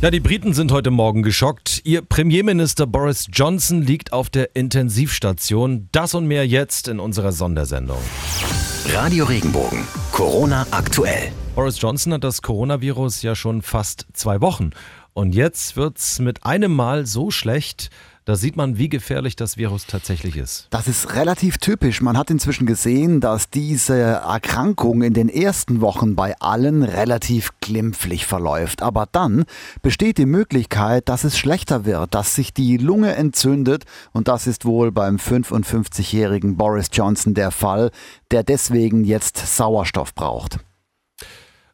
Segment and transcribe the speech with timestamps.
[0.00, 1.80] Ja, die Briten sind heute Morgen geschockt.
[1.82, 5.88] Ihr Premierminister Boris Johnson liegt auf der Intensivstation.
[5.90, 7.98] Das und mehr jetzt in unserer Sondersendung.
[8.92, 9.82] Radio Regenbogen.
[10.12, 11.32] Corona aktuell.
[11.56, 14.70] Boris Johnson hat das Coronavirus ja schon fast zwei Wochen.
[15.14, 17.90] Und jetzt wird's mit einem Mal so schlecht,
[18.28, 20.66] da sieht man, wie gefährlich das Virus tatsächlich ist.
[20.68, 22.02] Das ist relativ typisch.
[22.02, 28.26] Man hat inzwischen gesehen, dass diese Erkrankung in den ersten Wochen bei allen relativ glimpflich
[28.26, 28.82] verläuft.
[28.82, 29.46] Aber dann
[29.80, 33.86] besteht die Möglichkeit, dass es schlechter wird, dass sich die Lunge entzündet.
[34.12, 37.90] Und das ist wohl beim 55-jährigen Boris Johnson der Fall,
[38.30, 40.58] der deswegen jetzt Sauerstoff braucht.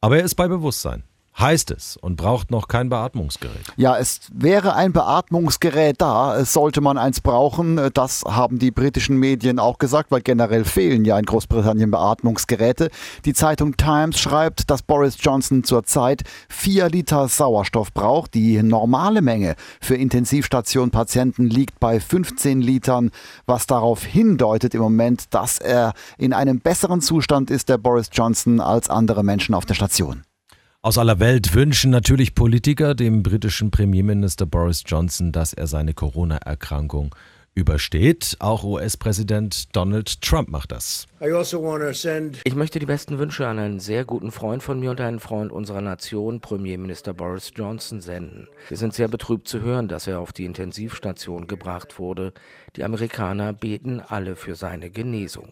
[0.00, 1.02] Aber er ist bei Bewusstsein
[1.38, 3.64] heißt es und braucht noch kein Beatmungsgerät.
[3.76, 7.90] Ja, es wäre ein Beatmungsgerät da, es sollte man eins brauchen.
[7.92, 12.90] Das haben die britischen Medien auch gesagt, weil generell fehlen ja in Großbritannien Beatmungsgeräte.
[13.24, 18.34] Die Zeitung Times schreibt, dass Boris Johnson zurzeit vier Liter Sauerstoff braucht.
[18.34, 23.10] Die normale Menge für Intensivstationpatienten liegt bei 15 Litern,
[23.44, 28.60] was darauf hindeutet im Moment, dass er in einem besseren Zustand ist, der Boris Johnson,
[28.60, 30.22] als andere Menschen auf der Station.
[30.86, 37.12] Aus aller Welt wünschen natürlich Politiker dem britischen Premierminister Boris Johnson, dass er seine Corona-Erkrankung
[37.56, 38.36] übersteht.
[38.38, 41.08] Auch US-Präsident Donald Trump macht das.
[41.18, 41.60] Also
[42.44, 45.50] ich möchte die besten Wünsche an einen sehr guten Freund von mir und einen Freund
[45.50, 48.46] unserer Nation, Premierminister Boris Johnson, senden.
[48.68, 52.32] Wir sind sehr betrübt zu hören, dass er auf die Intensivstation gebracht wurde.
[52.76, 55.48] Die Amerikaner beten alle für seine Genesung.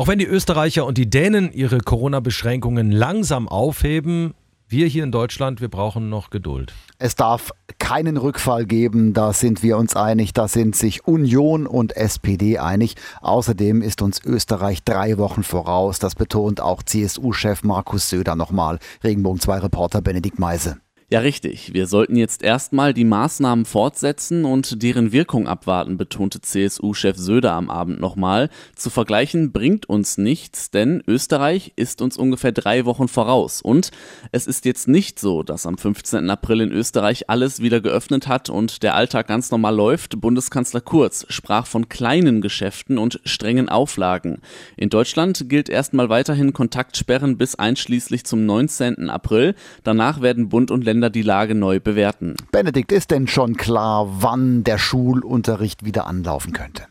[0.00, 4.32] Auch wenn die Österreicher und die Dänen ihre Corona-Beschränkungen langsam aufheben,
[4.66, 6.72] wir hier in Deutschland, wir brauchen noch Geduld.
[6.98, 11.94] Es darf keinen Rückfall geben, da sind wir uns einig, da sind sich Union und
[11.98, 12.94] SPD einig.
[13.20, 18.78] Außerdem ist uns Österreich drei Wochen voraus, das betont auch CSU-Chef Markus Söder nochmal.
[19.04, 20.78] Regenbogen 2 Reporter Benedikt Meise.
[21.12, 21.74] Ja, richtig.
[21.74, 27.68] Wir sollten jetzt erstmal die Maßnahmen fortsetzen und deren Wirkung abwarten, betonte CSU-Chef Söder am
[27.68, 28.48] Abend nochmal.
[28.76, 33.60] Zu vergleichen bringt uns nichts, denn Österreich ist uns ungefähr drei Wochen voraus.
[33.60, 33.90] Und
[34.30, 36.30] es ist jetzt nicht so, dass am 15.
[36.30, 40.20] April in Österreich alles wieder geöffnet hat und der Alltag ganz normal läuft.
[40.20, 44.42] Bundeskanzler Kurz sprach von kleinen Geschäften und strengen Auflagen.
[44.76, 49.10] In Deutschland gilt erstmal weiterhin Kontaktsperren bis einschließlich zum 19.
[49.10, 49.56] April.
[49.82, 52.34] Danach werden Bund und Länder Länder die Lage neu bewerten.
[52.52, 56.89] Benedikt, ist denn schon klar, wann der Schulunterricht wieder anlaufen könnte?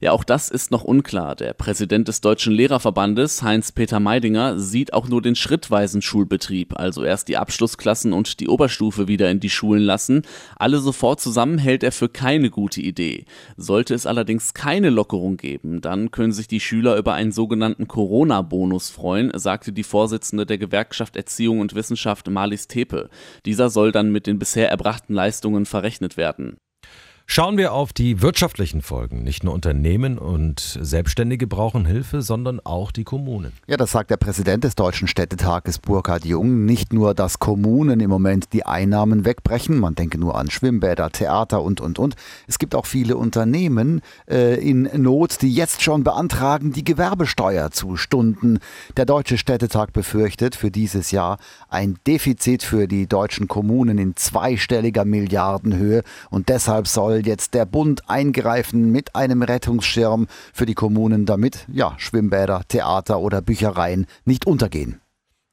[0.00, 1.36] Ja, auch das ist noch unklar.
[1.36, 7.28] Der Präsident des Deutschen Lehrerverbandes, Heinz-Peter Meidinger, sieht auch nur den schrittweisen Schulbetrieb, also erst
[7.28, 10.22] die Abschlussklassen und die Oberstufe wieder in die Schulen lassen.
[10.56, 13.24] Alle sofort zusammen hält er für keine gute Idee.
[13.56, 18.90] Sollte es allerdings keine Lockerung geben, dann können sich die Schüler über einen sogenannten Corona-Bonus
[18.90, 23.08] freuen, sagte die Vorsitzende der Gewerkschaft Erziehung und Wissenschaft Marlies Tepe.
[23.44, 26.58] Dieser soll dann mit den bisher erbrachten Leistungen verrechnet werden.
[27.28, 29.24] Schauen wir auf die wirtschaftlichen Folgen.
[29.24, 33.52] Nicht nur Unternehmen und Selbstständige brauchen Hilfe, sondern auch die Kommunen.
[33.66, 36.64] Ja, das sagt der Präsident des Deutschen Städtetages Burkhard Jung.
[36.64, 41.62] Nicht nur, dass Kommunen im Moment die Einnahmen wegbrechen, man denke nur an Schwimmbäder, Theater
[41.62, 42.14] und, und, und.
[42.46, 47.96] Es gibt auch viele Unternehmen äh, in Not, die jetzt schon beantragen, die Gewerbesteuer zu
[47.96, 48.60] stunden.
[48.96, 51.38] Der Deutsche Städtetag befürchtet für dieses Jahr
[51.68, 57.64] ein Defizit für die deutschen Kommunen in zweistelliger Milliardenhöhe und deshalb soll soll jetzt der
[57.64, 64.46] Bund eingreifen mit einem Rettungsschirm für die Kommunen, damit ja, Schwimmbäder, Theater oder Büchereien nicht
[64.46, 65.00] untergehen.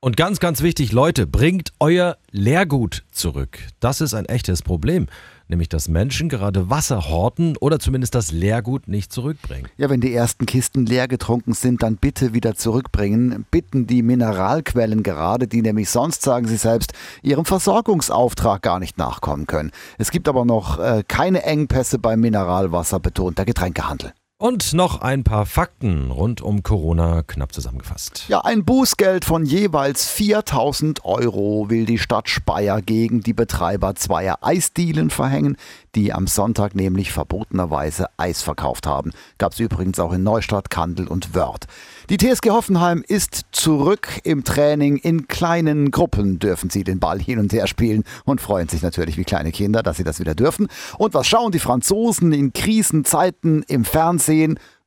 [0.00, 3.58] Und ganz, ganz wichtig, Leute, bringt euer Leergut zurück.
[3.80, 5.06] Das ist ein echtes Problem
[5.48, 9.68] nämlich dass Menschen gerade Wasser horten oder zumindest das Leergut nicht zurückbringen.
[9.76, 13.46] Ja, wenn die ersten Kisten leer getrunken sind, dann bitte wieder zurückbringen.
[13.50, 16.92] Bitten die Mineralquellen gerade, die nämlich sonst, sagen sie selbst,
[17.22, 19.70] ihrem Versorgungsauftrag gar nicht nachkommen können.
[19.98, 24.12] Es gibt aber noch äh, keine Engpässe beim Mineralwasser, betont der Getränkehandel.
[24.38, 28.26] Und noch ein paar Fakten rund um Corona knapp zusammengefasst.
[28.28, 34.36] Ja, ein Bußgeld von jeweils 4000 Euro will die Stadt Speyer gegen die Betreiber zweier
[34.42, 35.56] Eisdielen verhängen,
[35.94, 39.12] die am Sonntag nämlich verbotenerweise Eis verkauft haben.
[39.38, 41.66] Gab es übrigens auch in Neustadt, Kandel und Wörth.
[42.10, 44.98] Die TSG Hoffenheim ist zurück im Training.
[44.98, 49.16] In kleinen Gruppen dürfen sie den Ball hin und her spielen und freuen sich natürlich
[49.16, 50.68] wie kleine Kinder, dass sie das wieder dürfen.
[50.98, 54.25] Und was schauen die Franzosen in Krisenzeiten im Fernsehen?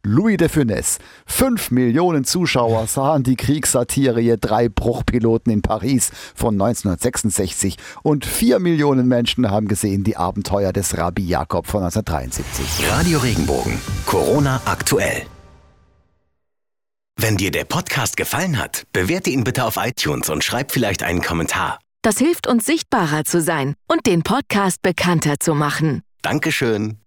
[0.03, 0.97] Louis de Funès.
[1.25, 9.07] Fünf Millionen Zuschauer sahen die Kriegssatire Drei Bruchpiloten in Paris von 1966 und vier Millionen
[9.07, 12.89] Menschen haben gesehen die Abenteuer des Rabbi Jakob von 1973.
[12.89, 13.77] Radio Regenbogen.
[14.05, 15.23] Corona aktuell.
[17.17, 21.21] Wenn dir der Podcast gefallen hat, bewerte ihn bitte auf iTunes und schreib vielleicht einen
[21.21, 21.79] Kommentar.
[22.01, 26.01] Das hilft uns sichtbarer zu sein und den Podcast bekannter zu machen.
[26.21, 26.99] Dankeschön.